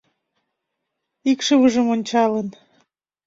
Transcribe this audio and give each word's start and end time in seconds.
Икшывыжым 1.31 1.85
ончалын 1.95 2.47